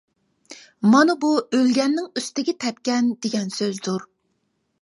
[0.93, 4.09] مانا بۇ ئۆلگەننىڭ ئۈستىگە تەپكەن دېگەن سۆزدۇر.